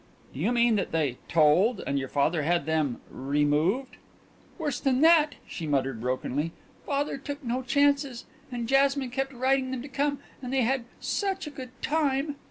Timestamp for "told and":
1.29-1.99